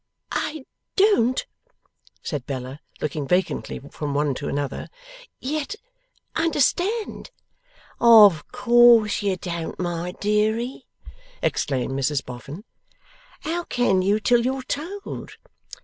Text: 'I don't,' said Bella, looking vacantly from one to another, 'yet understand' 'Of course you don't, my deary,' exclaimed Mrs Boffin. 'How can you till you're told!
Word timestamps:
'I 0.31 0.65
don't,' 0.95 1.45
said 2.23 2.47
Bella, 2.47 2.79
looking 3.01 3.27
vacantly 3.27 3.77
from 3.91 4.15
one 4.15 4.33
to 4.33 4.49
another, 4.49 4.87
'yet 5.39 5.75
understand' 6.35 7.29
'Of 8.01 8.47
course 8.51 9.21
you 9.21 9.37
don't, 9.37 9.77
my 9.79 10.13
deary,' 10.13 10.87
exclaimed 11.43 11.93
Mrs 11.93 12.25
Boffin. 12.25 12.63
'How 13.41 13.63
can 13.65 14.01
you 14.01 14.19
till 14.19 14.43
you're 14.43 14.63
told! 14.63 15.37